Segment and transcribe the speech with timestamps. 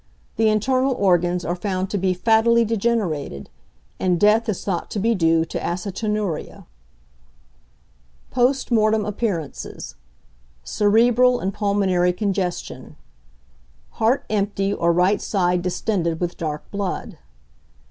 [0.37, 3.51] The internal organs are found to be fattily degenerated,
[3.99, 6.65] and death is thought to be due to acetonuria.
[8.31, 9.93] Post Mortem Appearances.
[10.63, 12.95] Cerebral and pulmonary congestion.
[13.91, 17.19] Heart empty, or right side distended with dark blood.